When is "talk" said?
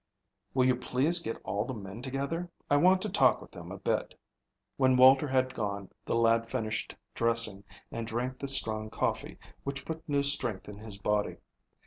3.09-3.39